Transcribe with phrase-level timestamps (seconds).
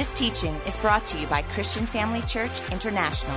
[0.00, 3.36] This teaching is brought to you by Christian Family Church International.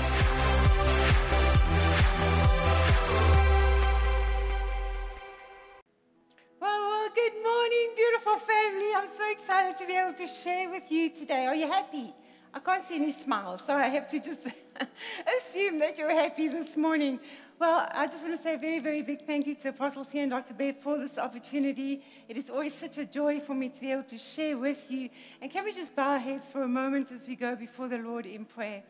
[6.61, 8.91] Well, well, good morning, beautiful family.
[8.95, 11.47] I'm so excited to be able to share with you today.
[11.47, 12.13] Are you happy?
[12.53, 14.39] I can't see any smiles, so I have to just
[15.53, 17.19] assume that you're happy this morning.
[17.59, 20.23] Well, I just want to say a very, very big thank you to Apostle Theo
[20.23, 20.55] and Dr.
[20.55, 22.03] Babe for this opportunity.
[22.27, 25.09] It is always such a joy for me to be able to share with you.
[25.43, 27.99] And can we just bow our heads for a moment as we go before the
[27.99, 28.81] Lord in prayer?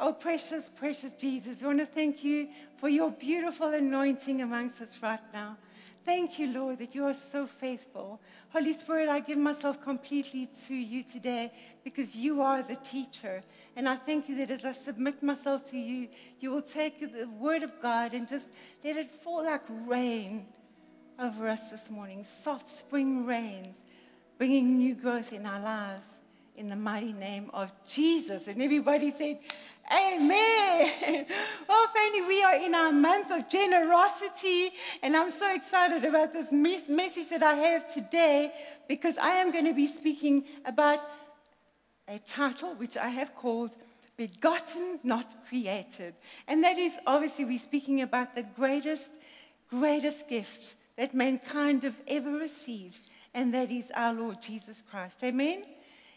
[0.00, 2.48] Oh, precious, precious Jesus, I want to thank you
[2.78, 5.58] for your beautiful anointing amongst us right now.
[6.04, 8.20] Thank you, Lord, that you are so faithful.
[8.48, 11.52] Holy Spirit, I give myself completely to you today
[11.84, 13.42] because you are the teacher.
[13.76, 16.08] And I thank you that as I submit myself to you,
[16.40, 18.48] you will take the word of God and just
[18.84, 20.46] let it fall like rain
[21.18, 22.24] over us this morning.
[22.24, 23.82] Soft spring rains,
[24.38, 26.06] bringing new growth in our lives
[26.56, 28.46] in the mighty name of Jesus.
[28.46, 29.38] And everybody said,
[29.92, 31.26] Amen.
[31.68, 34.72] Well, family, we are in our month of generosity,
[35.02, 38.52] and I'm so excited about this mes- message that I have today
[38.88, 40.98] because I am going to be speaking about
[42.10, 43.70] a title which I have called
[44.16, 46.14] Begotten, Not Created.
[46.48, 49.10] And that is obviously, we're speaking about the greatest,
[49.68, 52.98] greatest gift that mankind have ever received,
[53.32, 55.22] and that is our Lord Jesus Christ.
[55.22, 55.62] Amen?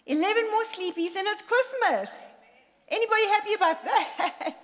[0.08, 2.10] 11 more sleepies, and it's Christmas.
[2.90, 4.56] Anybody happy about that?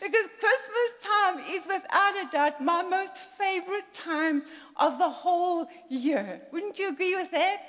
[0.00, 4.42] because Christmas time is without a doubt my most favorite time
[4.76, 6.42] of the whole year.
[6.52, 7.62] Wouldn't you agree with that?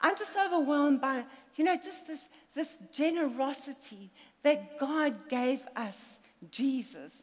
[0.00, 1.24] I'm just overwhelmed by,
[1.56, 4.10] you know, just this, this generosity
[4.42, 6.16] that God gave us,
[6.50, 7.22] Jesus.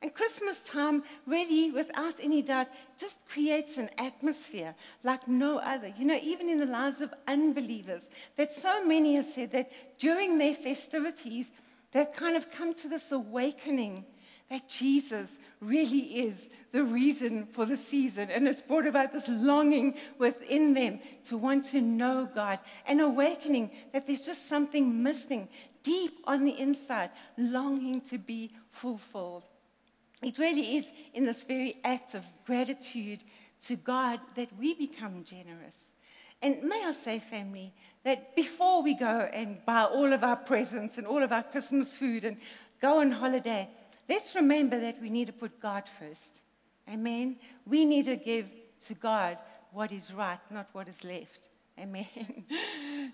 [0.00, 5.92] And Christmas time, really, without any doubt, just creates an atmosphere like no other.
[5.98, 10.38] You know, even in the lives of unbelievers, that so many have said that during
[10.38, 11.50] their festivities,
[11.92, 14.04] they've kind of come to this awakening
[14.50, 18.30] that Jesus really is the reason for the season.
[18.30, 23.70] And it's brought about this longing within them to want to know God, an awakening
[23.92, 25.48] that there's just something missing
[25.82, 29.44] deep on the inside, longing to be fulfilled.
[30.22, 33.20] It really is in this very act of gratitude
[33.62, 35.76] to God that we become generous.
[36.42, 37.72] And may I say, family,
[38.04, 41.94] that before we go and buy all of our presents and all of our Christmas
[41.94, 42.36] food and
[42.80, 43.68] go on holiday,
[44.08, 46.40] let's remember that we need to put God first.
[46.88, 47.36] Amen.
[47.66, 48.46] We need to give
[48.86, 49.38] to God
[49.72, 51.48] what is right, not what is left.
[51.78, 52.06] Amen.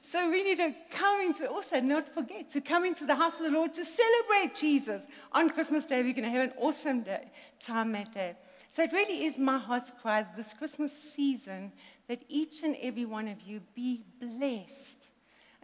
[0.02, 3.44] So we need to come into, also not forget, to come into the house of
[3.44, 5.06] the Lord to celebrate Jesus.
[5.32, 8.34] On Christmas Day, we're going to have an awesome day, time that day.
[8.70, 11.72] So it really is my heart's cry this Christmas season
[12.08, 15.08] that each and every one of you be blessed.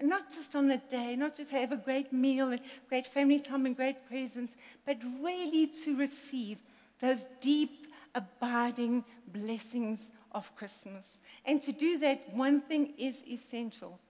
[0.01, 3.39] And not just on the day, not just have a great meal and great family
[3.39, 4.57] time and great presents,
[4.87, 6.59] but really to receive
[7.01, 11.19] those deep, abiding blessings of Christmas.
[11.45, 14.01] And to do that, one thing is essential,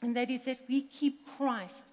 [0.00, 1.84] and that is that we keep Christ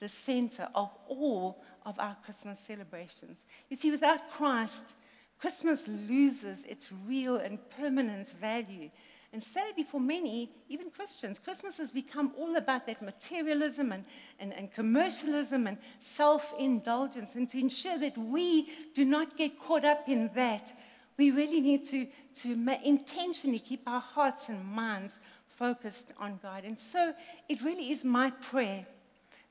[0.00, 3.44] the center of all of our Christmas celebrations.
[3.70, 4.94] You see, without Christ,
[5.38, 8.90] Christmas loses its real and permanent value.
[9.36, 14.02] And sadly, for many, even Christians, Christmas has become all about that materialism and,
[14.40, 17.34] and, and commercialism and self indulgence.
[17.34, 20.72] And to ensure that we do not get caught up in that,
[21.18, 26.64] we really need to, to intentionally keep our hearts and minds focused on God.
[26.64, 27.12] And so
[27.46, 28.86] it really is my prayer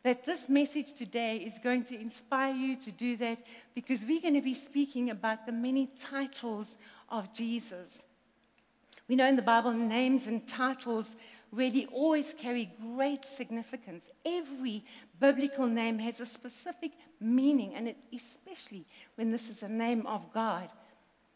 [0.02, 3.38] that this message today is going to inspire you to do that
[3.76, 6.70] because we're going to be speaking about the many titles
[7.08, 8.02] of Jesus.
[9.08, 11.16] We know in the Bible, names and titles
[11.52, 14.10] really always carry great significance.
[14.26, 14.84] Every
[15.20, 20.34] biblical name has a specific meaning, and it, especially when this is a name of
[20.34, 20.70] God.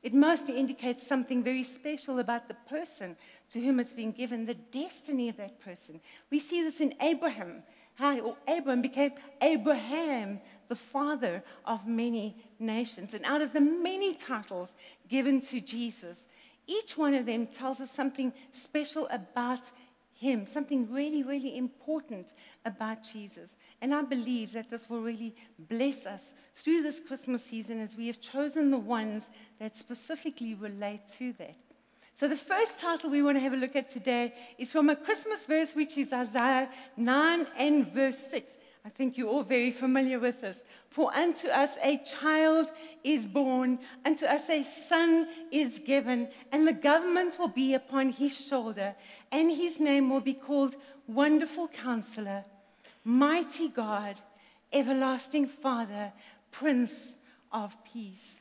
[0.01, 3.17] It mostly indicates something very special about the person
[3.51, 5.99] to whom it's been given, the destiny of that person.
[6.31, 7.63] We see this in Abraham,
[7.95, 9.11] how Abraham became
[9.41, 10.39] Abraham,
[10.69, 13.13] the father of many nations.
[13.13, 14.71] And out of the many titles
[15.09, 16.25] given to Jesus,
[16.69, 19.61] each one of them tells us something special about
[20.13, 22.33] him, something really, really important
[22.65, 23.51] about Jesus.
[23.81, 28.07] And I believe that this will really bless us through this Christmas season as we
[28.07, 29.29] have chosen the ones
[29.59, 31.55] that specifically relate to that.
[32.13, 34.95] So, the first title we want to have a look at today is from a
[34.95, 38.51] Christmas verse, which is Isaiah 9 and verse 6.
[38.85, 40.57] I think you're all very familiar with this.
[40.89, 42.71] For unto us a child
[43.03, 48.39] is born, unto us a son is given, and the government will be upon his
[48.39, 48.95] shoulder,
[49.31, 50.75] and his name will be called
[51.07, 52.45] Wonderful Counselor
[53.03, 54.21] mighty God,
[54.71, 56.13] everlasting Father,
[56.51, 57.13] Prince
[57.51, 58.35] of Peace.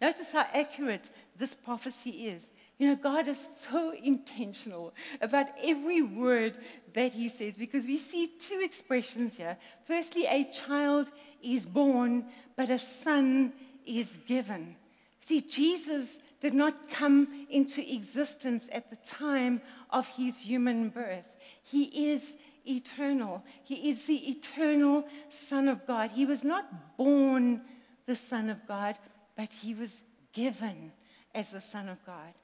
[0.00, 2.44] Notice how accurate this prophecy is.
[2.78, 4.92] You know, God is so intentional
[5.22, 6.56] about every word
[6.92, 9.56] that He says because we see two expressions here.
[9.86, 11.10] Firstly, a child
[11.42, 13.52] is born, but a son
[13.86, 14.76] is given.
[15.20, 21.24] See, Jesus did not come into existence at the time of his human birth.
[21.62, 23.42] He is eternal.
[23.64, 26.10] He is the eternal Son of God.
[26.10, 27.62] He was not born
[28.06, 28.96] the Son of God,
[29.36, 29.90] but he was
[30.32, 30.92] given
[31.34, 32.34] as the Son of God.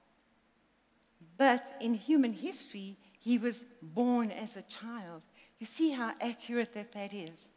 [1.43, 5.23] But in human history, he was born as a child.
[5.59, 7.49] You see how accurate that that is.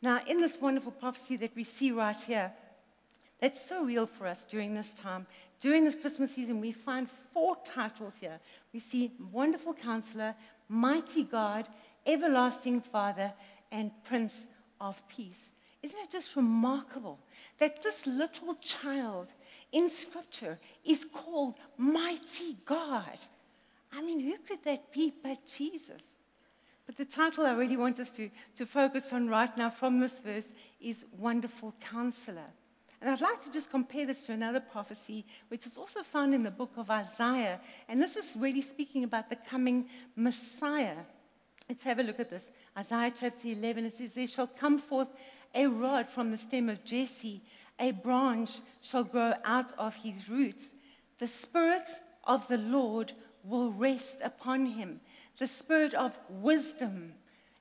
[0.00, 2.50] Now, in this wonderful prophecy that we see right here,
[3.38, 5.26] that's so real for us during this time.
[5.60, 8.40] During this Christmas season, we find four titles here.
[8.72, 10.34] We see Wonderful Counselor,
[10.70, 11.68] Mighty God,
[12.06, 13.34] Everlasting Father,
[13.70, 14.46] and Prince
[14.80, 15.50] of Peace.
[15.82, 17.18] Isn't it just remarkable
[17.58, 19.28] that this little child
[19.72, 23.18] in Scripture is called Mighty God?
[23.92, 26.02] I mean, who could that be but Jesus?
[26.86, 30.18] But the title I really want us to, to focus on right now from this
[30.20, 30.48] verse
[30.80, 32.50] is Wonderful Counselor.
[33.00, 36.42] And I'd like to just compare this to another prophecy, which is also found in
[36.42, 37.60] the book of Isaiah.
[37.88, 40.96] And this is really speaking about the coming Messiah.
[41.68, 42.50] Let's have a look at this.
[42.78, 45.08] Isaiah chapter 11, it says, There shall come forth
[45.54, 47.42] a rod from the stem of Jesse,
[47.78, 50.74] a branch shall grow out of his roots.
[51.18, 51.88] The Spirit
[52.24, 53.12] of the Lord
[53.44, 55.00] will rest upon him
[55.38, 57.12] the Spirit of wisdom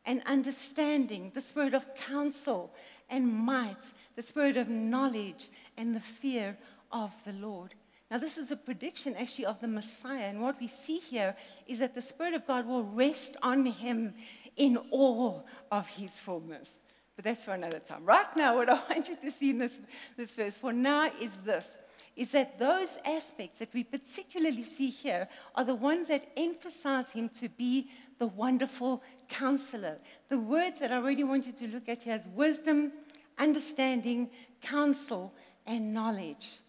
[0.06, 2.73] and understanding, the Spirit of counsel
[3.09, 3.75] and might,
[4.15, 6.57] the Spirit of knowledge and the fear
[6.91, 7.75] of the Lord.
[8.09, 10.25] Now, this is a prediction actually of the Messiah.
[10.25, 11.35] And what we see here
[11.67, 14.13] is that the Spirit of God will rest on him
[14.56, 16.69] in all of his fullness.
[17.15, 18.03] But that's for another time.
[18.03, 19.77] Right now, what I want you to see in this,
[20.17, 21.67] this verse for now is this
[22.15, 27.29] is that those aspects that we particularly see here are the ones that emphasize him
[27.29, 27.89] to be
[28.19, 29.97] the wonderful counselor.
[30.29, 32.91] The words that I really want you to look at here is wisdom,
[33.38, 34.29] understanding,
[34.62, 35.33] counsel,
[35.65, 36.59] and knowledge.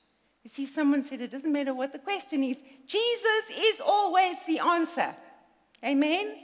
[0.43, 4.60] You see, someone said it doesn't matter what the question is, Jesus is always the
[4.60, 5.14] answer.
[5.84, 6.34] Amen?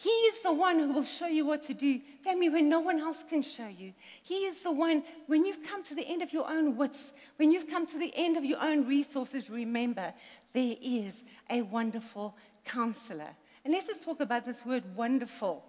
[0.00, 3.00] He is the one who will show you what to do, family, when no one
[3.00, 3.92] else can show you.
[4.22, 7.50] He is the one, when you've come to the end of your own wits, when
[7.50, 10.14] you've come to the end of your own resources, remember,
[10.52, 13.30] there is a wonderful counselor.
[13.64, 15.64] And let's just talk about this word wonderful.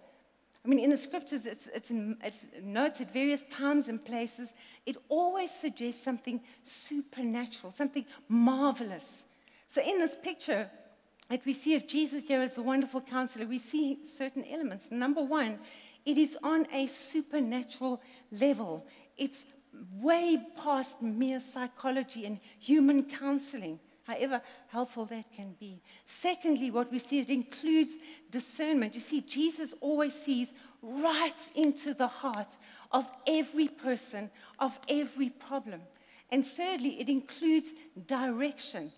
[0.63, 4.53] I mean, in the scriptures, it's, it's, it's various times and places.
[4.85, 9.23] It always suggests something supernatural, something marvelous.
[9.65, 10.69] So, in this picture,
[11.29, 14.91] that we see of Jesus here as a wonderful counselor, we see certain elements.
[14.91, 15.59] Number one,
[16.05, 18.85] it is on a supernatural level.
[19.17, 19.45] It's
[19.93, 25.81] way past mere psychology and human counseling, however helpful that can be.
[26.05, 27.93] Secondly, what we see, it includes
[28.31, 28.95] discernment.
[28.95, 30.51] You see, Jesus always sees
[30.81, 32.49] right into the heart
[32.91, 35.81] of every person, of every problem.
[36.31, 37.71] And thirdly, it includes
[38.07, 38.91] direction.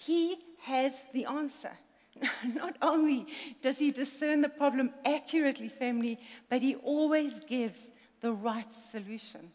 [0.00, 1.72] He has the answer.
[2.54, 3.26] Not only
[3.60, 6.18] does he discern the problem accurately, family,
[6.48, 7.84] but he always gives
[8.22, 9.50] the right solution.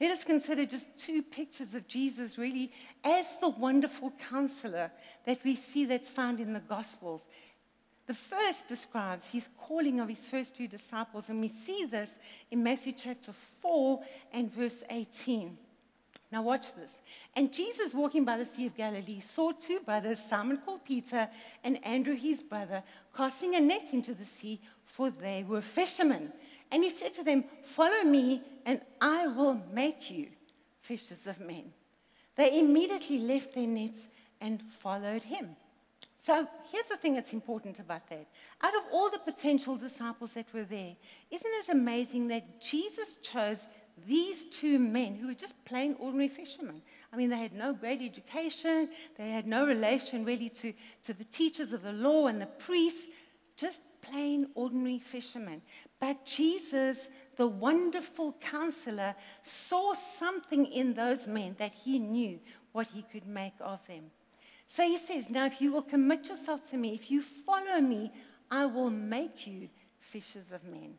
[0.00, 2.70] Let us consider just two pictures of Jesus, really,
[3.02, 4.92] as the wonderful counselor
[5.24, 7.22] that we see that's found in the Gospels.
[8.06, 12.10] The first describes his calling of his first two disciples, and we see this
[12.52, 14.00] in Matthew chapter 4
[14.32, 15.58] and verse 18.
[16.32, 16.92] Now, watch this.
[17.36, 21.28] And Jesus, walking by the Sea of Galilee, saw two brothers, Simon called Peter
[21.62, 22.82] and Andrew his brother,
[23.16, 26.32] casting a net into the sea, for they were fishermen.
[26.72, 30.28] And he said to them, Follow me, and I will make you
[30.80, 31.72] fishers of men.
[32.34, 34.08] They immediately left their nets
[34.40, 35.56] and followed him.
[36.18, 38.26] So here's the thing that's important about that.
[38.60, 40.96] Out of all the potential disciples that were there,
[41.30, 43.64] isn't it amazing that Jesus chose
[44.06, 46.82] these two men who were just plain ordinary fishermen.
[47.12, 50.72] I mean, they had no great education, they had no relation really to,
[51.04, 53.06] to the teachers of the law and the priests,
[53.56, 55.62] just plain ordinary fishermen.
[55.98, 62.38] But Jesus, the wonderful counselor, saw something in those men that he knew
[62.72, 64.10] what he could make of them.
[64.66, 68.12] So he says, Now, if you will commit yourself to me, if you follow me,
[68.50, 70.94] I will make you fishers of men.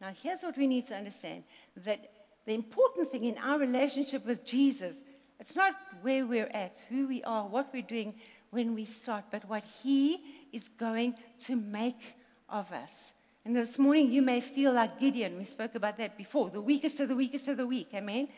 [0.00, 1.44] Now, here's what we need to understand
[1.84, 2.10] that
[2.48, 4.96] the important thing in our relationship with Jesus,
[5.38, 8.14] it's not where we're at, who we are, what we're doing
[8.48, 10.18] when we start, but what He
[10.50, 12.14] is going to make
[12.48, 13.12] of us.
[13.44, 15.36] And this morning, you may feel like Gideon.
[15.36, 17.88] We spoke about that before the weakest of the weakest of the weak.
[17.94, 18.28] Amen.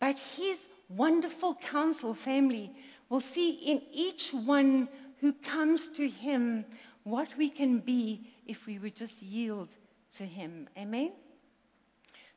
[0.00, 2.72] But his wonderful counsel, family,
[3.08, 4.88] will see in each one
[5.20, 6.64] who comes to him
[7.04, 9.68] what we can be if we would just yield
[10.14, 10.68] to him.
[10.76, 11.12] Amen.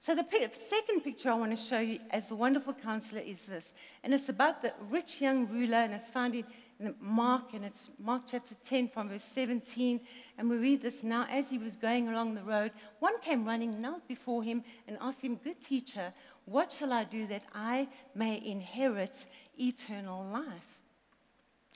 [0.01, 3.73] So, the second picture I want to show you as the wonderful counselor is this.
[4.01, 6.45] And it's about the rich young ruler, and it's found in,
[6.79, 9.99] in Mark, and it's Mark chapter 10 from verse 17.
[10.37, 11.27] And we read this now.
[11.29, 15.21] As he was going along the road, one came running, knelt before him, and asked
[15.21, 16.13] him, Good teacher,
[16.45, 19.27] what shall I do that I may inherit
[19.59, 20.79] eternal life?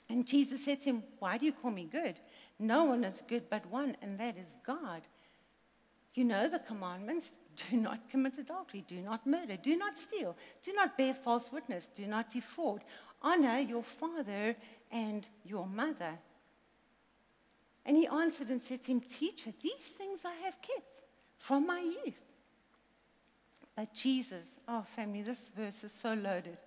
[0.08, 2.14] And Jesus said to him, Why do you call me good?
[2.58, 5.02] No one is good but one, and that is God.
[6.14, 10.72] You know the commandments do not commit adultery, do not murder, do not steal, do
[10.72, 12.82] not bear false witness, do not defraud,
[13.22, 14.56] honor your father
[14.90, 16.18] and your mother.
[17.86, 21.02] And he answered and said to him, Teacher, these things I have kept
[21.36, 22.22] from my youth.
[23.76, 26.58] But Jesus, oh, family, this verse is so loaded.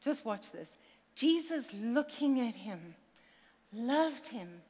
[0.00, 0.76] Just watch this.
[1.14, 2.94] Jesus, looking at him,
[3.72, 4.62] loved him,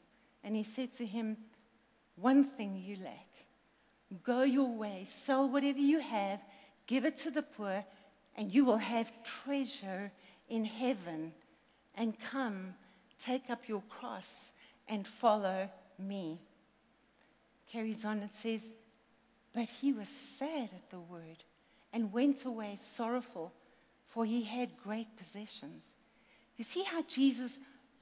[0.42, 1.36] and he said to him,
[2.16, 3.28] One thing you lack.
[4.24, 6.40] Go your way, sell whatever you have,
[6.86, 7.84] give it to the poor,
[8.36, 10.10] and you will have treasure
[10.48, 11.32] in heaven.
[11.94, 12.74] And come,
[13.18, 14.50] take up your cross
[14.88, 16.40] and follow me.
[17.70, 18.66] Carries on, and says,
[19.54, 21.44] But he was sad at the word
[21.92, 23.52] and went away sorrowful,
[24.06, 25.94] for he had great possessions.
[26.56, 27.58] You see how Jesus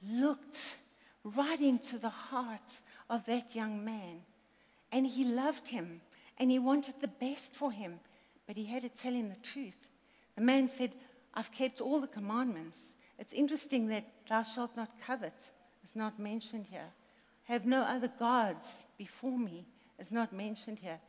[0.09, 0.77] looked
[1.23, 4.21] right into the heart of that young man.
[4.91, 6.01] And he loved him
[6.37, 7.99] and he wanted the best for him,
[8.47, 9.87] but he had to tell him the truth.
[10.35, 10.91] The man said,
[11.33, 12.93] I've kept all the commandments.
[13.19, 15.51] It's interesting that thou shalt not covet
[15.83, 16.89] is not mentioned here.
[17.43, 18.67] Have no other gods
[18.97, 19.65] before me
[19.99, 20.99] is not mentioned here.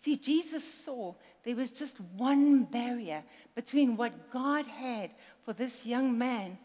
[0.00, 5.10] See, Jesus saw there was just one barrier between what God had
[5.44, 6.58] for this young man,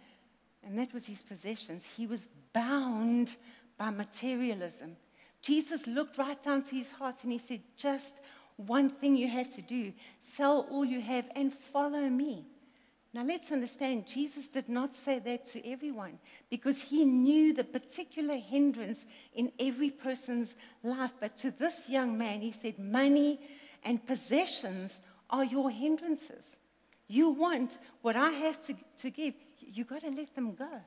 [0.64, 1.86] and that was his possessions.
[1.86, 3.36] He was bound
[3.78, 4.98] by materialism.
[5.44, 8.14] Jesus looked right down to his heart and he said, Just
[8.56, 12.46] one thing you have to do sell all you have and follow me.
[13.14, 16.18] Now let's understand, Jesus did not say that to everyone
[16.50, 21.14] because he knew the particular hindrance in every person's life.
[21.20, 23.40] But to this young man, he said, Money
[23.84, 26.58] and possessions are your hindrances.
[27.08, 30.82] You want what I have to, to give, you got to let them go.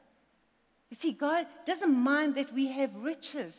[0.91, 3.55] You see, God doesn't mind that we have riches,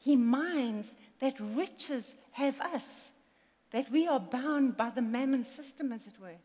[0.00, 3.10] He minds that riches have us,
[3.70, 6.38] that we are bound by the mammon system, as it were.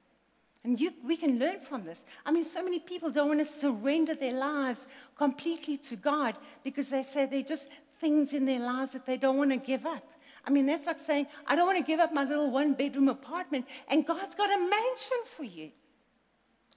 [0.63, 2.03] And you, we can learn from this.
[2.25, 4.85] I mean, so many people don't want to surrender their lives
[5.15, 7.67] completely to God because they say they're just
[7.99, 10.03] things in their lives that they don't want to give up.
[10.45, 13.09] I mean, that's like saying, I don't want to give up my little one bedroom
[13.09, 15.71] apartment, and God's got a mansion for you.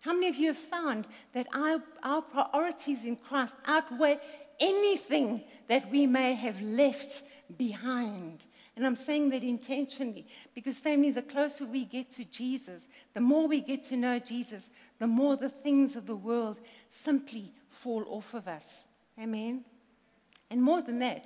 [0.01, 4.21] How many of you have found that our, our priorities in Christ outweigh
[4.61, 7.23] anything that we may have left
[7.57, 8.47] behind?
[8.77, 13.49] And I'm saying that intentionally because, family, the closer we get to Jesus, the more
[13.49, 16.59] we get to know Jesus, the more the things of the world
[16.91, 18.85] simply fall off of us.
[19.21, 19.65] Amen?
[20.51, 21.25] And more than that,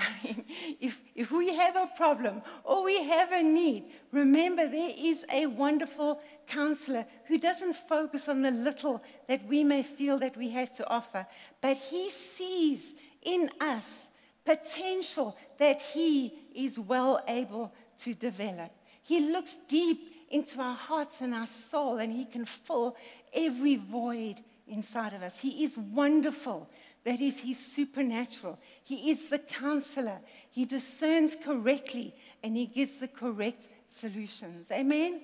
[0.80, 5.46] If, if we have a problem or we have a need, remember there is a
[5.46, 10.72] wonderful counselor who doesn't focus on the little that we may feel that we have
[10.76, 11.26] to offer,
[11.60, 14.08] but he sees in us
[14.44, 18.70] potential that he is well able to develop.
[19.02, 22.96] He looks deep into our hearts and our soul, and he can fill
[23.32, 24.36] every void
[24.68, 25.38] inside of us.
[25.38, 26.68] He is wonderful.
[27.04, 28.58] That is, He's supernatural.
[28.82, 30.20] He is the counselor.
[30.50, 34.70] He discerns correctly and He gives the correct solutions.
[34.70, 35.20] Amen?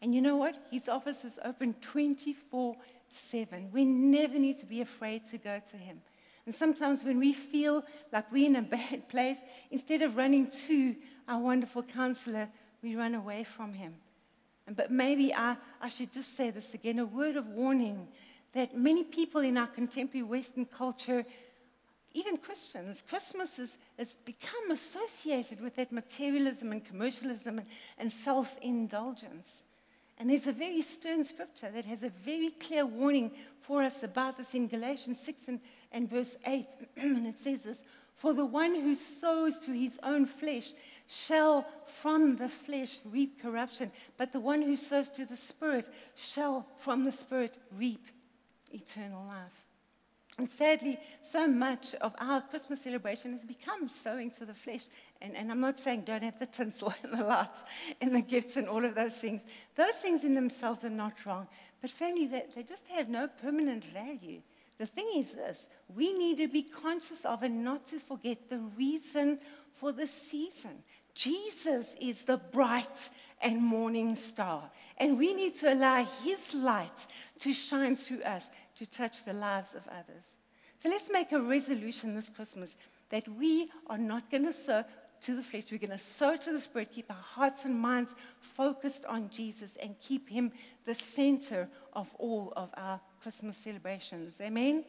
[0.00, 0.56] And you know what?
[0.70, 2.76] His office is open 24
[3.14, 3.70] 7.
[3.72, 6.00] We never need to be afraid to go to Him.
[6.44, 9.38] And sometimes when we feel like we're in a bad place,
[9.70, 10.96] instead of running to
[11.28, 12.48] our wonderful counselor,
[12.82, 13.94] we run away from Him.
[14.74, 18.08] But maybe I, I should just say this again a word of warning
[18.52, 21.24] that many people in our contemporary Western culture,
[22.14, 27.66] even Christians, Christmas has, has become associated with that materialism and commercialism and,
[27.98, 29.62] and self indulgence.
[30.18, 34.36] And there's a very stern scripture that has a very clear warning for us about
[34.36, 36.66] this in Galatians 6 and, and verse 8.
[36.96, 37.82] and it says this
[38.14, 40.72] For the one who sows to his own flesh
[41.08, 46.66] shall from the flesh reap corruption, but the one who sows to the Spirit shall
[46.76, 48.06] from the Spirit reap
[48.72, 49.64] eternal life.
[50.38, 54.86] And sadly, so much of our Christmas celebration has become sowing to the flesh.
[55.20, 57.60] And, and I'm not saying don't have the tinsel and the lights
[58.00, 59.42] and the gifts and all of those things.
[59.76, 61.48] Those things in themselves are not wrong.
[61.82, 64.40] But family, they, they just have no permanent value.
[64.78, 68.58] The thing is this we need to be conscious of and not to forget the
[68.78, 69.38] reason
[69.74, 70.82] for the season.
[71.14, 73.10] Jesus is the bright
[73.42, 74.70] and morning star.
[74.96, 77.06] And we need to allow his light
[77.40, 78.44] to shine through us
[78.82, 80.24] to touch the lives of others.
[80.78, 82.74] So let's make a resolution this Christmas
[83.10, 84.84] that we are not going to sow
[85.20, 85.66] to the flesh.
[85.70, 89.70] We're going to sow to the Spirit, keep our hearts and minds focused on Jesus,
[89.80, 90.50] and keep Him
[90.84, 94.40] the center of all of our Christmas celebrations.
[94.40, 94.84] Amen?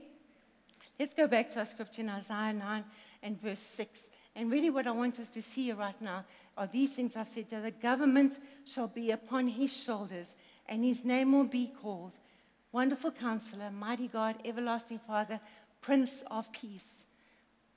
[0.99, 2.83] Let's go back to our scripture in Isaiah 9
[3.21, 4.05] and verse 6.
[4.35, 6.25] And really, what I want us to see right now
[6.57, 7.49] are these things I've said.
[7.51, 10.33] That the government shall be upon his shoulders,
[10.67, 12.13] and his name will be called
[12.73, 15.39] Wonderful Counselor, Mighty God, Everlasting Father,
[15.79, 17.03] Prince of Peace.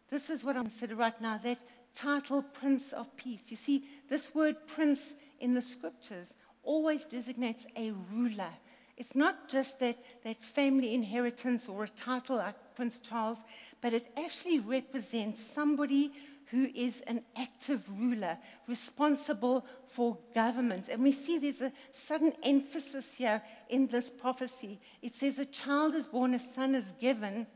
[0.09, 1.59] This is what I'm consider right now that
[1.93, 3.51] title, Prince of Peace.
[3.51, 8.49] You see, this word prince in the scriptures always designates a ruler.
[8.97, 13.39] It's not just that, that family inheritance or a title like Prince Charles,
[13.83, 16.11] but it actually represents somebody
[16.51, 18.39] who is an active ruler
[18.69, 20.89] responsible for government.
[20.89, 24.81] And we see there's a sudden emphasis here in this prophecy.
[25.03, 27.47] It says, A child is born, a son is given,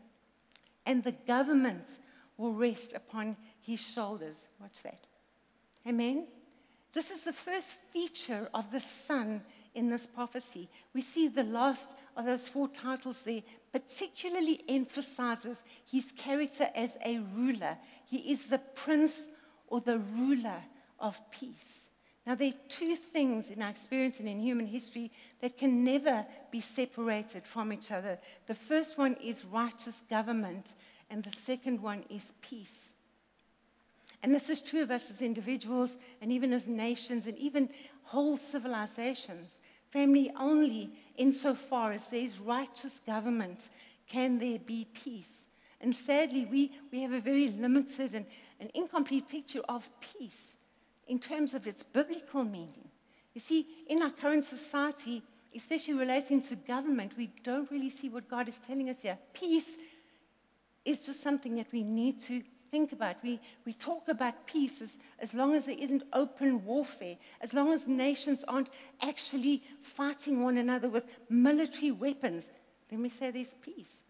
[0.86, 1.86] and the government
[2.36, 4.36] will rest upon his shoulders.
[4.60, 5.06] Watch that.
[5.86, 6.26] Amen.
[6.92, 9.42] This is the first feature of the son
[9.74, 10.68] in this prophecy.
[10.92, 13.42] We see the last of those four titles there
[13.72, 17.78] particularly emphasizes his character as a ruler.
[18.10, 19.22] He is the prince
[19.68, 20.62] or the ruler
[20.98, 21.86] of peace.
[22.26, 26.26] Now, there are two things in our experience and in human history that can never
[26.50, 28.18] be separated from each other.
[28.46, 30.74] The first one is righteous government,
[31.08, 32.90] and the second one is peace.
[34.22, 37.70] And this is true of us as individuals, and even as nations, and even
[38.02, 39.56] whole civilizations.
[39.88, 43.70] Family only insofar as there is righteous government
[44.08, 45.39] can there be peace.
[45.80, 48.26] And sadly, we, we have a very limited and,
[48.58, 50.54] and incomplete picture of peace
[51.08, 52.88] in terms of its biblical meaning.
[53.34, 55.22] You see, in our current society,
[55.54, 59.18] especially relating to government, we don't really see what God is telling us here.
[59.32, 59.70] Peace
[60.84, 63.16] is just something that we need to think about.
[63.22, 67.72] We, we talk about peace as, as long as there isn't open warfare, as long
[67.72, 68.70] as nations aren't
[69.02, 72.48] actually fighting one another with military weapons,
[72.88, 74.00] then we say there's peace.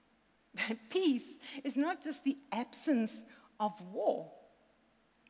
[0.91, 3.13] Peace is not just the absence
[3.59, 4.31] of war.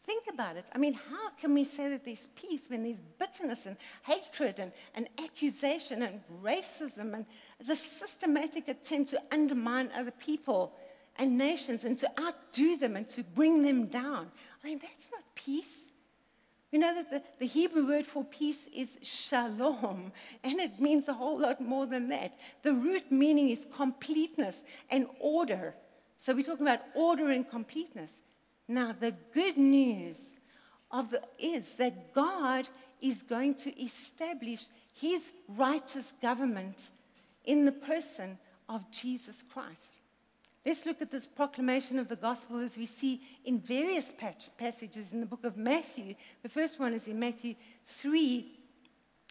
[0.05, 0.65] Think about it.
[0.75, 4.73] I mean, how can we say that there's peace when there's bitterness and hatred and,
[4.95, 7.27] and accusation and racism and
[7.65, 10.73] the systematic attempt to undermine other people
[11.17, 14.33] and nations and to outdo them and to bring them down.
[14.65, 15.90] I mean, that's not peace.
[16.71, 20.13] You know that the, the Hebrew word for peace is shalom,
[20.45, 22.35] and it means a whole lot more than that.
[22.63, 25.75] The root meaning is completeness and order.
[26.17, 28.13] So we're talking about order and completeness.
[28.69, 30.19] Now, the good news
[30.91, 32.69] of the, is that God
[33.01, 36.91] is going to establish his righteous government
[37.45, 40.00] in the person of Jesus Christ.
[40.65, 44.13] Let's look at this proclamation of the gospel as we see in various
[44.59, 46.15] passages in the book of Matthew.
[46.43, 47.55] The first one is in Matthew
[47.87, 48.47] 3,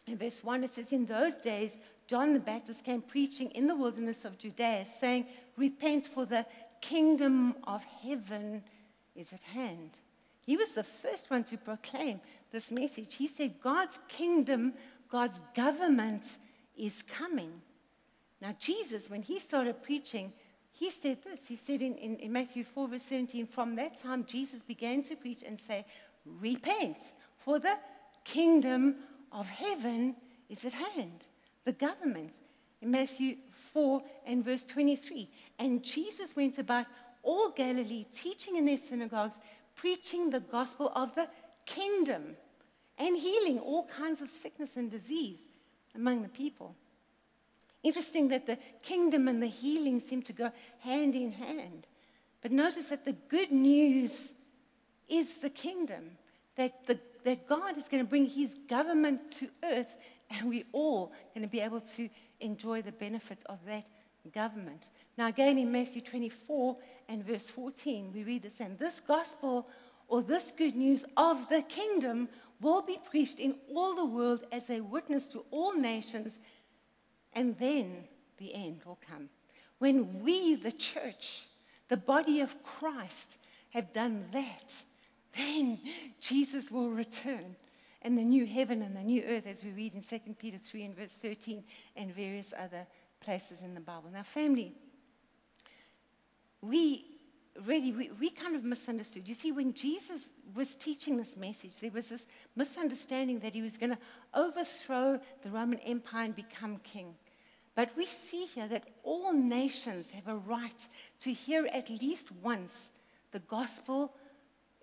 [0.07, 0.63] verse 1.
[0.63, 4.87] It says, In those days, John the Baptist came preaching in the wilderness of Judea,
[4.99, 6.47] saying, Repent, for the
[6.81, 8.63] kingdom of heaven
[9.15, 9.99] is at hand.
[10.41, 13.15] He was the first one to proclaim this message.
[13.15, 14.73] He said, God's kingdom,
[15.11, 16.23] God's government
[16.75, 17.61] is coming.
[18.41, 20.33] Now, Jesus, when he started preaching,
[20.79, 21.41] he said this.
[21.45, 25.15] He said in, in, in, Matthew 4, verse 17, from that time Jesus began to
[25.17, 25.85] preach and say,
[26.25, 26.97] Repent,
[27.37, 27.77] for the
[28.23, 28.95] kingdom
[29.33, 30.15] of heaven
[30.47, 31.25] is at hand.
[31.65, 32.31] The government.
[32.81, 33.35] In Matthew
[33.73, 35.29] 4 and verse 23.
[35.59, 36.85] And Jesus went about
[37.23, 39.35] all Galilee, teaching in their synagogues,
[39.75, 41.27] preaching the gospel of the
[41.65, 42.37] kingdom,
[42.97, 45.39] and healing all kinds of sickness and disease
[45.93, 46.73] among the people.
[47.83, 51.87] Interesting that the kingdom and the healing seem to go hand in hand.
[52.41, 54.33] But notice that the good news
[55.07, 56.11] is the kingdom,
[56.55, 59.95] that, the, that God is going to bring his government to earth,
[60.29, 63.85] and we're all going to be able to enjoy the benefit of that
[64.33, 64.89] government.
[65.17, 69.67] Now, again in Matthew 24 and verse 14, we read this, and this gospel
[70.07, 72.29] or this good news of the kingdom
[72.61, 76.33] will be preached in all the world as a witness to all nations
[77.39, 78.03] and then
[78.37, 79.29] the end will come.
[79.77, 81.47] When we, the church,
[81.87, 83.37] the body of Christ,
[83.69, 84.73] have done that,
[85.37, 85.79] then
[86.19, 87.55] Jesus will return.
[88.01, 90.83] And the new heaven and the new earth, as we read in 2 Peter 3
[90.83, 91.63] and verse 13,
[91.95, 92.85] and various other
[93.21, 94.09] places in the Bible.
[94.11, 94.73] Now, family,
[96.61, 97.05] we
[97.65, 99.29] really, we, we kind of misunderstood.
[99.29, 102.25] You see, when Jesus was teaching this message, there was this
[102.57, 103.97] misunderstanding that he was going to
[104.33, 107.15] overthrow the Roman Empire and become king.
[107.75, 110.87] But we see here that all nations have a right
[111.19, 112.89] to hear at least once
[113.31, 114.13] the gospel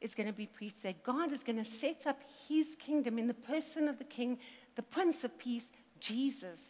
[0.00, 3.26] is going to be preached, that God is going to set up his kingdom in
[3.26, 4.38] the person of the king,
[4.74, 5.68] the Prince of Peace,
[6.00, 6.60] Jesus.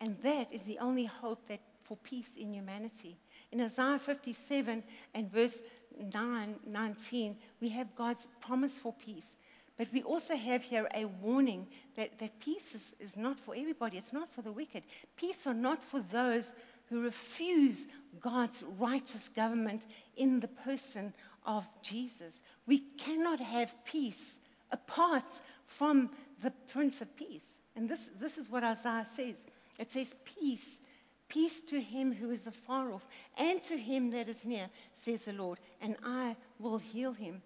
[0.00, 3.18] And that is the only hope that for peace in humanity.
[3.52, 4.82] In Isaiah 57
[5.14, 5.58] and verse
[6.12, 9.36] 9, 19, we have God's promise for peace.
[9.76, 13.98] But we also have here a warning that, that peace is, is not for everybody,
[13.98, 14.84] it's not for the wicked.
[15.16, 16.52] Peace are not for those
[16.88, 17.86] who refuse
[18.20, 21.12] God's righteous government in the person
[21.44, 22.40] of Jesus.
[22.66, 24.38] We cannot have peace
[24.70, 26.10] apart from
[26.42, 27.46] the Prince of Peace.
[27.74, 29.36] And this, this is what Isaiah says
[29.76, 30.78] it says, Peace
[31.28, 33.06] Peace to him who is afar off
[33.36, 37.42] and to him that is near, says the Lord, and I will heal him.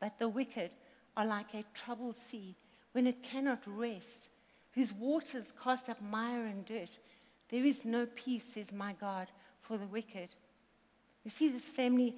[0.00, 0.70] But the wicked
[1.16, 2.54] are like a troubled sea
[2.92, 4.28] when it cannot rest,
[4.72, 6.98] whose waters cast up mire and dirt.
[7.48, 9.28] There is no peace, says my God,
[9.60, 10.28] for the wicked.
[11.24, 12.14] You see, this family,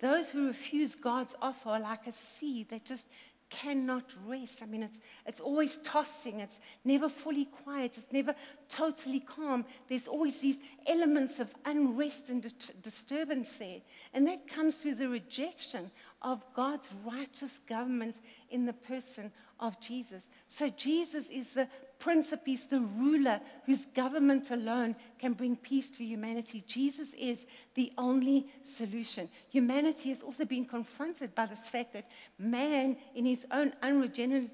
[0.00, 3.06] those who refuse God's offer are like a sea that just
[3.50, 4.62] cannot rest.
[4.62, 8.34] I mean, it's, it's always tossing, it's never fully quiet, it's never
[8.68, 9.64] totally calm.
[9.88, 12.52] There's always these elements of unrest and
[12.82, 13.80] disturbance there.
[14.12, 15.90] And that comes through the rejection
[16.22, 18.16] of God's righteous government
[18.50, 19.30] in the person
[19.60, 20.28] of Jesus.
[20.46, 25.90] So Jesus is the Prince of Peace, the ruler whose government alone can bring peace
[25.92, 26.62] to humanity.
[26.66, 29.28] Jesus is the only solution.
[29.50, 34.50] Humanity has also been confronted by this fact that man, in his own unregenerate,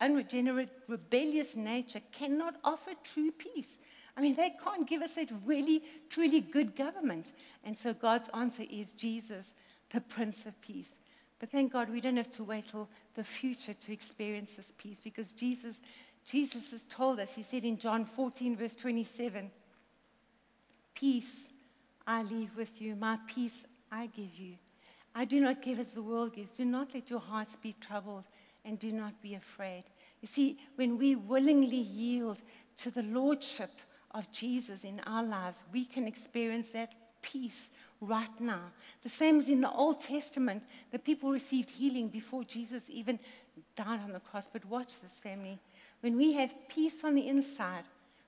[0.00, 3.78] unregenerate rebellious nature, cannot offer true peace.
[4.16, 7.32] I mean, they can't give us that really, truly good government.
[7.64, 9.46] And so God's answer is Jesus,
[9.92, 10.90] the Prince of Peace.
[11.38, 15.00] But thank God we don't have to wait till the future to experience this peace
[15.02, 15.80] because Jesus,
[16.28, 19.50] Jesus has told us, he said in John 14, verse 27,
[20.94, 21.46] Peace
[22.06, 24.54] I leave with you, my peace I give you.
[25.14, 26.52] I do not give as the world gives.
[26.52, 28.24] Do not let your hearts be troubled
[28.64, 29.84] and do not be afraid.
[30.20, 32.38] You see, when we willingly yield
[32.78, 33.70] to the lordship
[34.10, 37.68] of Jesus in our lives, we can experience that peace
[38.00, 38.70] right now.
[39.02, 40.62] The same as in the Old Testament,
[40.92, 43.18] the people received healing before Jesus even
[43.76, 44.48] died on the cross.
[44.52, 45.58] But watch this, family.
[46.00, 47.84] When we have peace on the inside,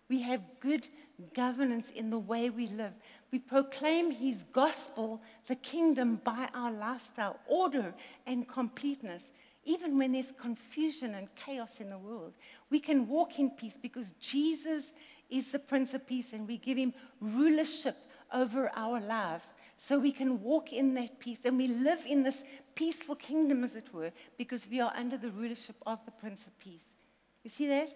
[0.08, 0.88] we have good
[1.34, 2.92] governance in the way we live.
[3.30, 7.94] We proclaim His gospel, the kingdom, by our lifestyle, order
[8.26, 9.30] and completeness.
[9.64, 12.34] Even when there's confusion and chaos in the world,
[12.70, 14.90] we can walk in peace because Jesus
[15.28, 17.96] is the Prince of Peace and we give Him rulership
[18.32, 19.44] over our lives
[19.76, 22.42] so we can walk in that peace and we live in this
[22.74, 26.58] peaceful kingdom, as it were, because we are under the rulership of the Prince of
[26.58, 26.94] Peace.
[27.42, 27.90] You see that?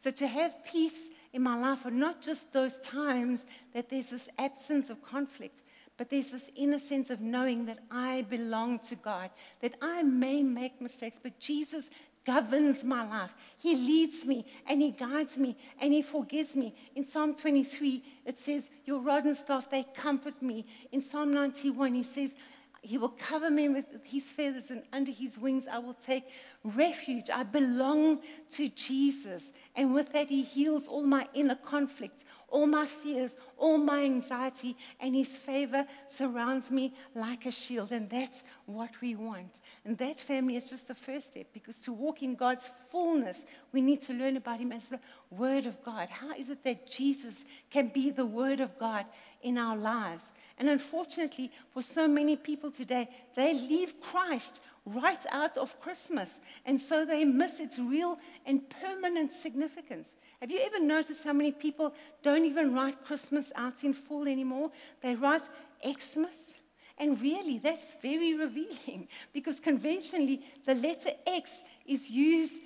[0.00, 4.28] So to have peace in my life are not just those times that there's this
[4.38, 5.62] absence of conflict,
[5.96, 10.42] but there's this inner sense of knowing that I belong to God, that I may
[10.42, 11.90] make mistakes, but Jesus
[12.24, 13.36] governs my life.
[13.58, 16.74] He leads me and He guides me and He forgives me.
[16.94, 20.64] In Psalm 23, it says, Your rod and staff, they comfort me.
[20.92, 22.34] In Psalm 91, He says,
[22.82, 26.24] he will cover me with his feathers, and under his wings I will take
[26.64, 27.28] refuge.
[27.28, 29.44] I belong to Jesus.
[29.76, 34.76] And with that, he heals all my inner conflict, all my fears, all my anxiety,
[34.98, 37.92] and his favor surrounds me like a shield.
[37.92, 39.60] And that's what we want.
[39.84, 43.82] And that family is just the first step because to walk in God's fullness, we
[43.82, 46.08] need to learn about him as the Word of God.
[46.08, 47.34] How is it that Jesus
[47.68, 49.04] can be the Word of God
[49.42, 50.22] in our lives?
[50.58, 56.38] And unfortunately, for so many people today, they leave Christ right out of Christmas.
[56.66, 60.10] And so they miss its real and permanent significance.
[60.40, 64.70] Have you ever noticed how many people don't even write Christmas out in full anymore?
[65.02, 65.42] They write
[65.84, 66.54] Xmas.
[66.96, 72.62] And really, that's very revealing because conventionally, the letter X is used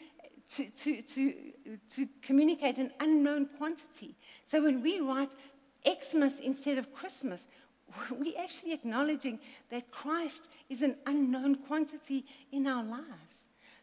[0.51, 1.35] to, to, to,
[1.91, 4.15] to communicate an unknown quantity.
[4.47, 5.31] So when we write
[5.87, 7.45] Xmas instead of Christmas,
[8.11, 9.39] we're actually acknowledging
[9.71, 13.35] that Christ is an unknown quantity in our lives.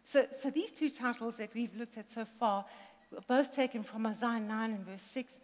[0.04, 2.65] So, so these two titles that we've looked at so far
[3.28, 5.39] both taken from Isaiah 9 and verse 6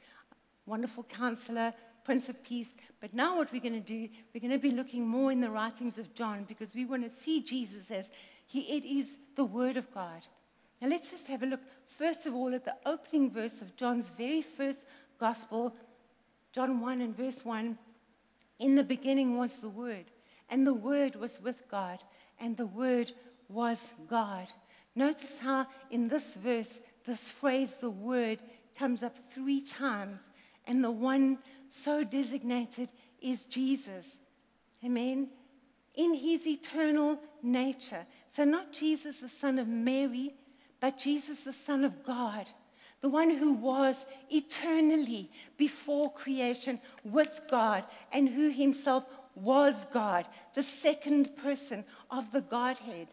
[0.65, 2.75] Wonderful Counselor, Prince of Peace.
[2.99, 5.49] But now, what we're going to do, we're going to be looking more in the
[5.49, 8.09] writings of John because we want to see Jesus as
[8.45, 10.23] he, it is the Word of God.
[10.81, 14.07] Now, let's just have a look, first of all, at the opening verse of John's
[14.07, 14.83] very first
[15.19, 15.73] gospel,
[16.51, 17.77] John 1 and verse 1.
[18.59, 20.05] In the beginning was the Word,
[20.49, 21.99] and the Word was with God,
[22.39, 23.11] and the Word
[23.49, 24.47] was God.
[24.95, 28.39] Notice how in this verse, this phrase, the Word,
[28.77, 30.19] comes up three times,
[30.65, 31.37] and the one
[31.69, 32.91] so designated
[33.21, 34.07] is Jesus.
[34.83, 35.29] Amen.
[35.95, 38.05] In his eternal nature.
[38.29, 40.35] So, not Jesus, the Son of Mary,
[40.79, 42.47] but Jesus, the Son of God,
[43.01, 43.95] the one who was
[44.29, 49.05] eternally before creation with God and who himself
[49.35, 53.07] was God, the second person of the Godhead.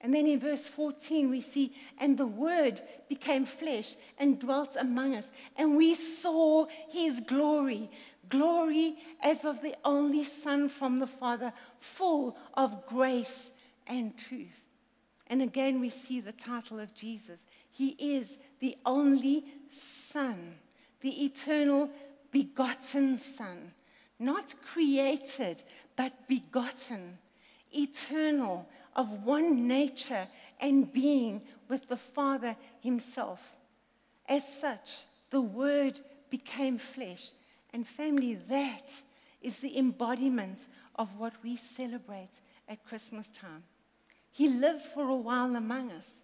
[0.00, 5.14] And then in verse 14, we see, and the Word became flesh and dwelt among
[5.14, 7.88] us, and we saw his glory
[8.32, 13.50] glory as of the only Son from the Father, full of grace
[13.86, 14.64] and truth.
[15.26, 17.44] And again, we see the title of Jesus.
[17.70, 20.54] He is the only Son,
[21.00, 21.90] the eternal
[22.30, 23.72] begotten Son,
[24.20, 25.60] not created,
[25.96, 27.18] but begotten,
[27.72, 30.28] eternal, of one nature
[30.60, 33.56] and being with the Father Himself.
[34.28, 35.98] As such, the Word
[36.30, 37.32] became flesh.
[37.72, 38.94] And, family, that
[39.40, 40.60] is the embodiment
[40.94, 43.64] of what we celebrate at Christmas time.
[44.30, 46.21] He lived for a while among us,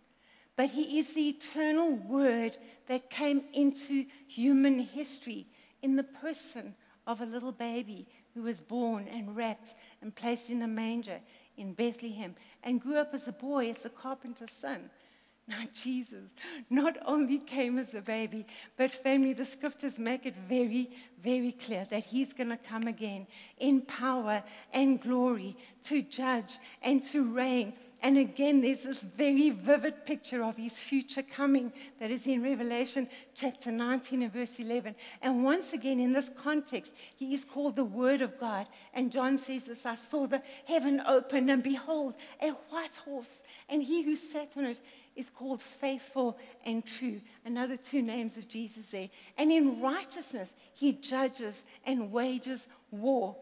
[0.59, 2.57] but He is the eternal Word
[2.89, 5.47] that came into human history
[5.83, 6.75] in the person
[7.07, 11.21] of a little baby who was born and wrapped and placed in a manger
[11.57, 14.91] in Bethlehem and grew up as a boy, as a carpenter's son.
[15.49, 16.31] Now, Jesus
[16.69, 18.45] not only came as a baby,
[18.77, 23.27] but family, the scriptures make it very, very clear that he's going to come again
[23.57, 24.43] in power
[24.75, 30.57] and glory to judge and to reign and again, there's this very vivid picture of
[30.57, 34.95] his future coming that is in Revelation chapter 19 and verse 11.
[35.21, 38.69] And once again, in this context, he is called the Word of God.
[38.95, 43.83] And John says this I saw the heaven open, and behold, a white horse, and
[43.83, 44.81] he who sat on it
[45.17, 47.21] is called faithful and true.
[47.45, 49.11] Another two names of Jesus there.
[49.37, 53.37] And in righteousness, he judges and wages war.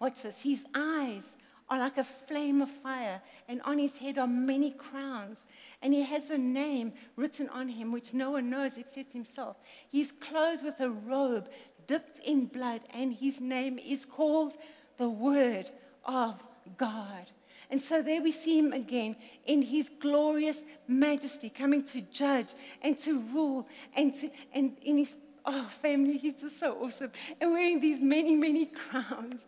[0.00, 0.40] Watch this.
[0.40, 1.22] His eyes
[1.70, 5.38] are like a flame of fire, and on his head are many crowns.
[5.80, 9.56] And he has a name written on him which no one knows except himself.
[9.90, 11.48] He's clothed with a robe
[11.86, 14.52] dipped in blood, and his name is called
[14.96, 15.70] the Word
[16.04, 16.42] of
[16.76, 17.26] God.
[17.70, 22.98] And so there we see him again in his glorious majesty, coming to judge and
[22.98, 27.12] to rule, and, to, and in his Oh, family, he's just so awesome.
[27.40, 29.42] And wearing these many, many crowns,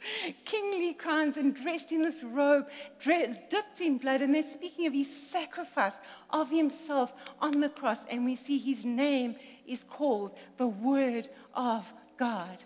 [0.44, 2.66] kingly crowns, and dressed in this robe,
[3.05, 4.22] dipped in blood.
[4.22, 5.92] And they're speaking of his sacrifice
[6.31, 7.98] of himself on the cross.
[8.09, 12.59] And we see his name is called the Word of God.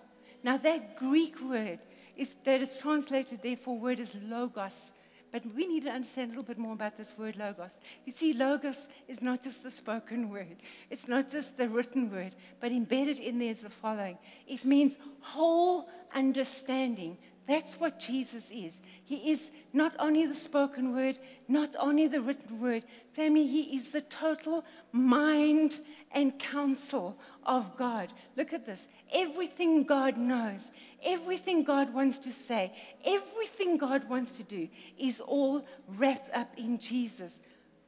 [0.42, 1.80] Now, that Greek word
[2.16, 4.92] is, that is translated there for word is logos.
[5.36, 7.72] But we need to understand a little bit more about this word logos.
[8.06, 10.56] You see, logos is not just the spoken word,
[10.88, 14.16] it's not just the written word, but embedded in there is the following
[14.48, 17.18] it means whole understanding.
[17.46, 18.80] That's what Jesus is.
[19.04, 21.18] He is not only the spoken word,
[21.48, 22.84] not only the written word.
[23.12, 25.80] Family, He is the total mind
[26.12, 28.12] and counsel of God.
[28.36, 28.86] Look at this.
[29.12, 30.62] Everything God knows,
[31.06, 32.72] everything God wants to say,
[33.04, 37.32] everything God wants to do is all wrapped up in Jesus,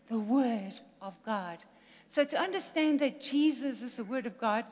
[0.09, 1.59] the Word of God.
[2.07, 4.65] So, to understand that Jesus is the Word of God,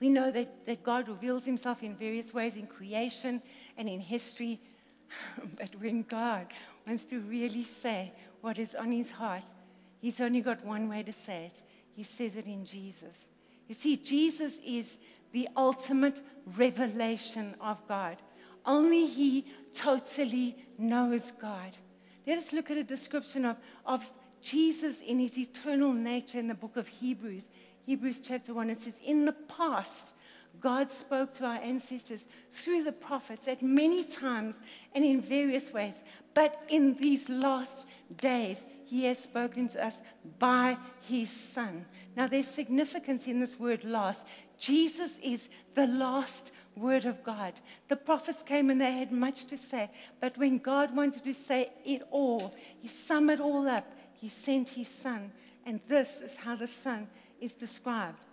[0.00, 3.42] we know that, that God reveals himself in various ways in creation
[3.76, 4.60] and in history.
[5.58, 6.46] but when God
[6.86, 9.44] wants to really say what is on his heart,
[10.00, 11.62] he's only got one way to say it.
[11.96, 13.26] He says it in Jesus.
[13.66, 14.96] You see, Jesus is
[15.32, 16.20] the ultimate
[16.56, 18.16] revelation of God.
[18.64, 21.78] Only He totally knows God.
[22.26, 24.10] Let us look at a description of, of
[24.42, 27.44] Jesus in His eternal nature in the book of Hebrews.
[27.82, 30.12] Hebrews chapter 1, it says, In the past,
[30.60, 34.56] God spoke to our ancestors through the prophets at many times
[34.94, 35.94] and in various ways.
[36.34, 37.86] But in these last
[38.16, 39.94] days, He has spoken to us
[40.38, 41.86] by His Son.
[42.16, 44.22] Now, there's significance in this word last.
[44.58, 47.54] Jesus is the last word of God.
[47.88, 49.90] The prophets came and they had much to say,
[50.20, 53.86] but when God wanted to say it all, He summed it all up.
[54.14, 55.32] He sent His Son.
[55.64, 57.08] And this is how the Son
[57.40, 58.24] is described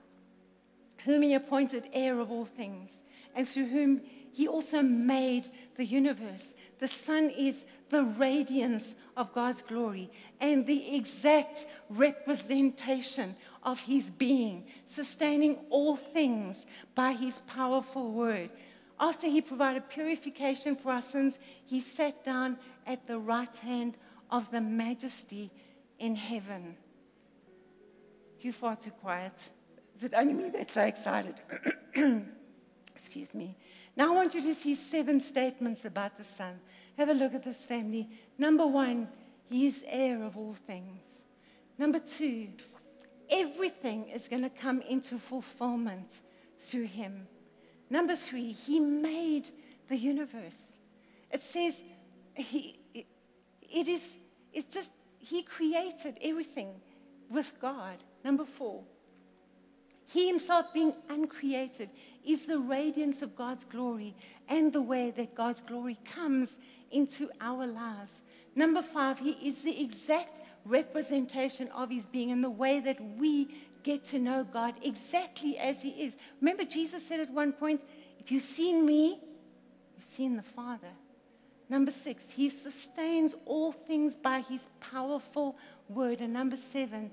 [1.06, 3.02] whom he appointed heir of all things,
[3.36, 4.02] and through whom
[4.34, 6.54] he also made the universe.
[6.80, 10.10] The Son is the radiance of God's glory
[10.42, 13.36] and the exact representation
[13.66, 18.52] of his being, sustaining all things by his powerful word.
[19.00, 23.98] After he provided purification for our sins, he sat down at the right hand
[24.32, 25.52] of the majesty
[26.00, 26.78] in heaven.
[28.40, 29.50] You're far too quiet.
[29.98, 31.36] Is it only me that's so excited?
[32.96, 33.58] Excuse me.
[33.98, 36.60] Now I want you to see seven statements about the Son.
[36.98, 38.10] Have a look at this family.
[38.38, 39.08] Number one,
[39.50, 41.02] he is heir of all things.
[41.78, 42.50] Number two,
[43.30, 46.22] everything is going to come into fulfillment
[46.60, 47.28] through him.
[47.90, 49.50] Number three, he made
[49.90, 50.76] the universe.
[51.32, 51.76] It says
[52.36, 54.02] he, it is,
[54.54, 56.70] it's just, he created everything
[57.30, 57.98] with God.
[58.24, 58.84] Number four,
[60.08, 61.90] he himself, being uncreated,
[62.24, 64.16] is the radiance of God's glory
[64.48, 66.50] and the way that God's glory comes
[66.92, 68.12] into our lives.
[68.56, 73.50] Number five, he is the exact representation of his being and the way that we
[73.84, 76.16] get to know God exactly as he is.
[76.42, 77.84] Remember, Jesus said at one point,
[78.20, 79.20] If you've seen me,
[79.96, 80.90] you've seen the Father.
[81.70, 85.58] Number six, he sustains all things by his powerful
[85.90, 86.20] word.
[86.22, 87.12] And number seven,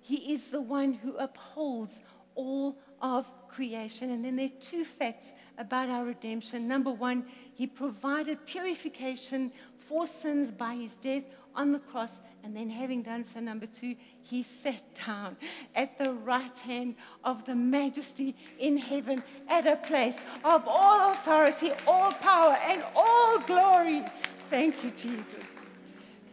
[0.00, 2.00] he is the one who upholds
[2.34, 4.10] all of creation.
[4.10, 6.66] And then there are two facts about our redemption.
[6.66, 12.12] Number one, he provided purification for sins by his death on the cross.
[12.42, 15.36] And then, having done so, number two, he sat down
[15.74, 21.72] at the right hand of the majesty in heaven at a place of all authority,
[21.86, 24.02] all power, and all glory.
[24.48, 25.44] Thank you, Jesus.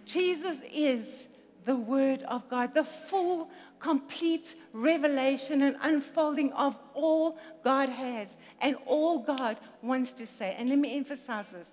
[0.05, 1.27] Jesus is
[1.65, 8.77] the Word of God, the full, complete revelation and unfolding of all God has and
[8.85, 10.55] all God wants to say.
[10.57, 11.69] And let me emphasize this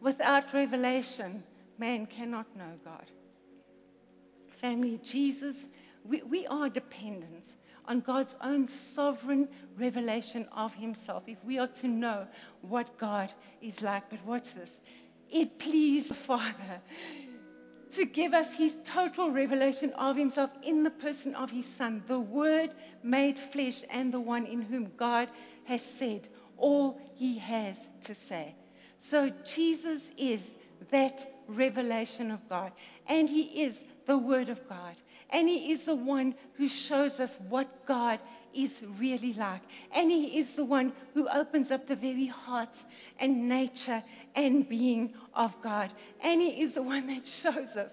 [0.00, 1.42] without revelation,
[1.78, 3.04] man cannot know God.
[4.60, 5.56] Family, Jesus,
[6.04, 7.44] we, we are dependent
[7.86, 12.26] on God's own sovereign revelation of Himself if we are to know
[12.60, 14.10] what God is like.
[14.10, 14.72] But watch this
[15.30, 16.80] it pleased the Father
[17.92, 22.20] to give us his total revelation of himself in the person of his Son, the
[22.20, 25.28] Word made flesh, and the one in whom God
[25.64, 28.54] has said all he has to say.
[28.98, 30.40] So Jesus is
[30.90, 32.72] that revelation of God,
[33.08, 34.96] and he is the Word of God,
[35.30, 38.20] and he is the one who shows us what God
[38.54, 39.62] is really like.
[39.94, 42.76] And He is the one who opens up the very heart
[43.18, 44.02] and nature
[44.34, 45.90] and being of God.
[46.22, 47.92] And He is the one that shows us.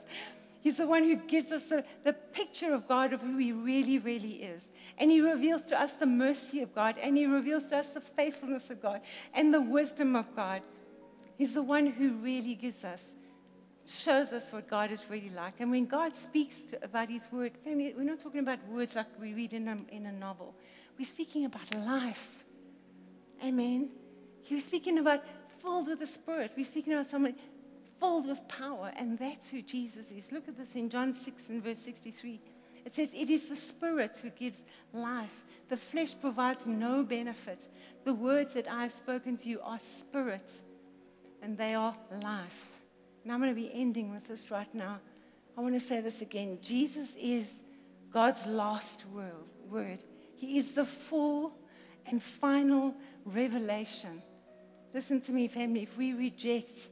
[0.61, 3.99] He's the one who gives us the, the picture of God of who He really,
[3.99, 4.67] really is.
[4.97, 8.01] And He reveals to us the mercy of God, and He reveals to us the
[8.01, 9.01] faithfulness of God
[9.33, 10.61] and the wisdom of God.
[11.37, 13.03] He's the one who really gives us
[13.87, 15.59] shows us what God is really like.
[15.59, 19.07] And when God speaks to, about His Word, family, we're not talking about words like
[19.19, 20.55] we read in a, in a novel.
[20.97, 22.43] We're speaking about life.
[23.43, 23.89] Amen.
[24.43, 25.23] He was speaking about
[25.61, 26.51] filled with the Spirit.
[26.55, 27.35] We're speaking about someone
[27.99, 30.31] filled with power, and that's who Jesus is.
[30.31, 32.39] Look at this in John 6 and verse 63.
[32.85, 34.61] It says, It is the Spirit who gives
[34.93, 35.43] life.
[35.69, 37.67] The flesh provides no benefit.
[38.05, 40.51] The words that I have spoken to you are spirit,
[41.41, 42.76] and they are life.
[43.27, 45.01] And I'm going to be ending with this right now.
[45.57, 46.59] I want to say this again.
[46.61, 47.55] Jesus is
[48.09, 49.03] God's last
[49.69, 50.05] word.
[50.37, 51.51] He is the full
[52.05, 54.21] and final revelation.
[54.93, 55.83] Listen to me, family.
[55.83, 56.87] If we reject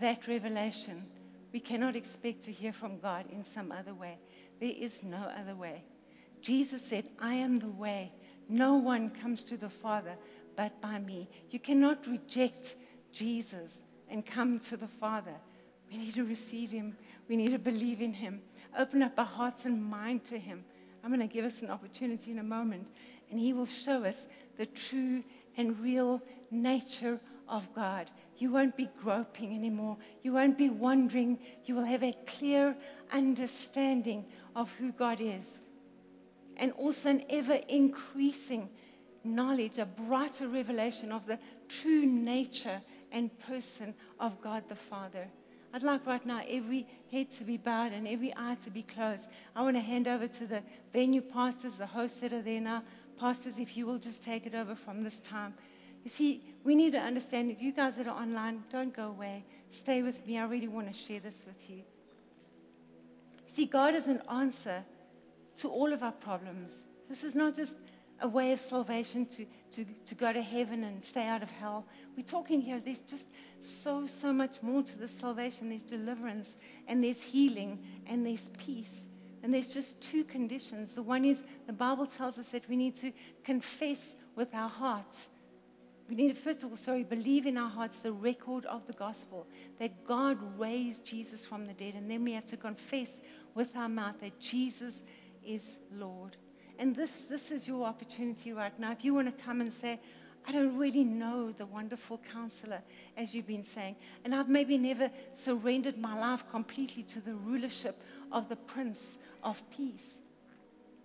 [0.00, 1.04] that revelation,
[1.52, 4.18] we cannot expect to hear from God in some other way.
[4.58, 5.84] There is no other way.
[6.40, 8.12] Jesus said, I am the way.
[8.48, 10.16] No one comes to the Father
[10.56, 11.28] but by me.
[11.50, 12.76] You cannot reject
[13.12, 15.34] Jesus and come to the Father.
[15.90, 16.96] We need to receive him.
[17.28, 18.42] We need to believe in him.
[18.76, 20.64] Open up our hearts and mind to him.
[21.02, 22.88] I'm going to give us an opportunity in a moment,
[23.30, 25.22] and he will show us the true
[25.56, 28.10] and real nature of God.
[28.38, 29.96] You won't be groping anymore.
[30.22, 31.38] You won't be wondering.
[31.64, 32.76] You will have a clear
[33.12, 35.58] understanding of who God is.
[36.56, 38.68] And also an ever increasing
[39.24, 42.80] knowledge, a brighter revelation of the true nature
[43.12, 45.28] and person of God the Father.
[45.76, 49.24] I'd like right now every head to be bowed and every eye to be closed.
[49.54, 52.82] I want to hand over to the venue pastors, the hosts that are there now.
[53.20, 55.52] Pastors, if you will just take it over from this time.
[56.02, 59.44] You see, we need to understand if you guys that are online, don't go away.
[59.70, 60.38] Stay with me.
[60.38, 61.82] I really want to share this with you.
[63.44, 64.82] See, God is an answer
[65.56, 66.72] to all of our problems.
[67.06, 67.74] This is not just
[68.20, 71.84] a way of salvation to, to, to go to heaven and stay out of hell.
[72.16, 73.26] We're talking here, there's just
[73.60, 75.68] so, so much more to this salvation.
[75.68, 76.54] There's deliverance,
[76.88, 79.06] and there's healing, and there's peace.
[79.42, 80.92] And there's just two conditions.
[80.92, 83.12] The one is the Bible tells us that we need to
[83.44, 85.28] confess with our hearts.
[86.08, 88.92] We need to, first of all, sorry, believe in our hearts the record of the
[88.92, 89.46] gospel
[89.78, 91.94] that God raised Jesus from the dead.
[91.94, 93.20] And then we have to confess
[93.54, 95.02] with our mouth that Jesus
[95.44, 96.36] is Lord.
[96.78, 98.92] And this, this is your opportunity right now.
[98.92, 100.00] If you want to come and say,
[100.48, 102.80] I don't really know the wonderful counselor,
[103.16, 103.96] as you've been saying.
[104.24, 108.00] And I've maybe never surrendered my life completely to the rulership
[108.30, 110.18] of the Prince of Peace.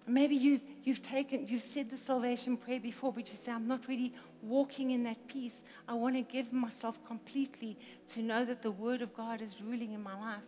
[0.07, 3.88] Maybe you've, you've taken, you've said the salvation prayer before, but you say, I'm not
[3.88, 5.61] really walking in that peace.
[5.88, 7.78] I want to give myself completely
[8.09, 10.41] to know that the Word of God is ruling in my life.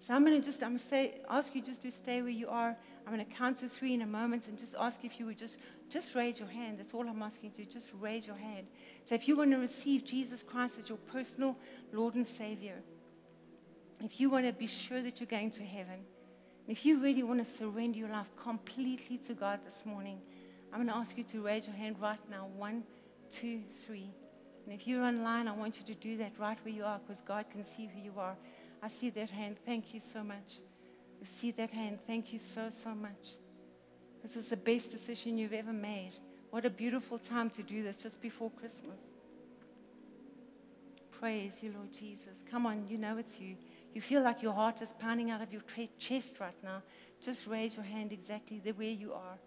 [0.00, 2.48] So I'm going to just I'm going to ask you just to stay where you
[2.48, 2.76] are.
[3.06, 5.38] I'm going to count to three in a moment and just ask if you would
[5.38, 5.56] just,
[5.88, 6.78] just raise your hand.
[6.78, 8.66] That's all I'm asking you to Just raise your hand.
[9.08, 11.56] So if you want to receive Jesus Christ as your personal
[11.92, 12.76] Lord and Savior,
[14.04, 16.00] if you want to be sure that you're going to heaven,
[16.68, 20.20] if you really want to surrender your life completely to God this morning,
[20.70, 22.48] I'm going to ask you to raise your hand right now.
[22.56, 22.82] One,
[23.30, 24.10] two, three.
[24.66, 27.22] And if you're online, I want you to do that right where you are because
[27.22, 28.36] God can see who you are.
[28.82, 29.56] I see that hand.
[29.64, 30.60] Thank you so much.
[31.20, 31.98] I see that hand.
[32.06, 33.36] Thank you so, so much.
[34.22, 36.12] This is the best decision you've ever made.
[36.50, 39.00] What a beautiful time to do this just before Christmas.
[41.10, 42.44] Praise you, Lord Jesus.
[42.50, 43.56] Come on, you know it's you.
[43.92, 45.62] You feel like your heart is pounding out of your
[45.98, 46.82] chest right now.
[47.20, 49.38] Just raise your hand exactly the way you are.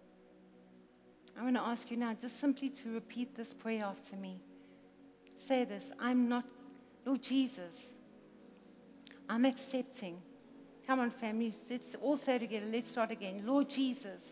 [1.36, 4.40] I'm going to ask you now just simply to repeat this prayer after me.
[5.48, 6.44] Say this I'm not,
[7.06, 7.90] Lord Jesus,
[9.32, 10.20] I'm accepting.
[10.86, 12.66] Come on, family, let's all say together.
[12.66, 13.44] Let's start again.
[13.46, 14.30] Lord Jesus,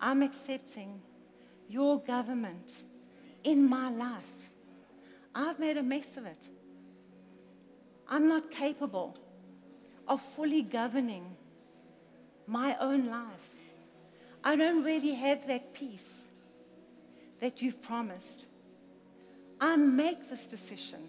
[0.00, 1.00] I'm accepting
[1.68, 2.82] your government
[3.44, 4.50] in my life.
[5.36, 6.48] I've made a mess of it.
[8.08, 9.16] I'm not capable
[10.08, 11.36] of fully governing
[12.48, 13.50] my own life.
[14.42, 16.14] I don't really have that peace
[17.38, 18.46] that you've promised.
[19.60, 21.08] I make this decision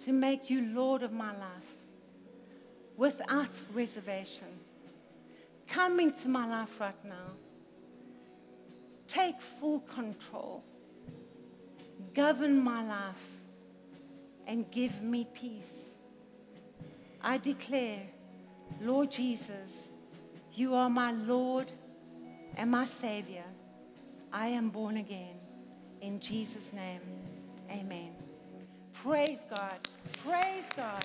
[0.00, 1.75] to make you Lord of my life
[2.96, 4.48] without reservation.
[5.68, 7.32] Come into my life right now.
[9.06, 10.62] Take full control.
[12.14, 13.30] Govern my life
[14.46, 15.90] and give me peace.
[17.22, 18.02] I declare,
[18.80, 19.88] Lord Jesus,
[20.54, 21.70] you are my Lord
[22.56, 23.44] and my Savior.
[24.32, 25.38] I am born again.
[26.00, 27.00] In Jesus' name,
[27.70, 28.14] amen.
[28.92, 29.88] Praise God.
[30.24, 31.04] Praise God.